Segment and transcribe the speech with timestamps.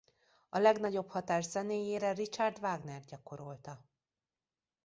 [0.49, 3.83] A legnagyobb hatást zenéjére Richard Wagner gyakorolta.